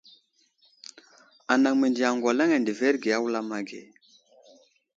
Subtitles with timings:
[1.53, 3.81] Anaŋ məndiya aŋgalaŋ adəverge a wulam age.